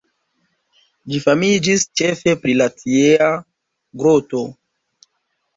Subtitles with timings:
[1.11, 3.29] Ĝi famiĝis ĉefe pri la tiea
[4.05, 4.43] groto.